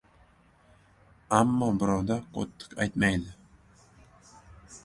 Ammo 1.39 1.69
birov-da 1.83 2.17
qo‘tttiq 2.39 2.75
aytmaydi. 2.87 3.39